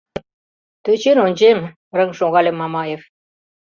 —Тӧчен 0.83 1.17
ончем,— 1.25 1.59
рыҥ 1.97 2.09
шогале 2.19 2.51
Мамаев. 2.53 3.01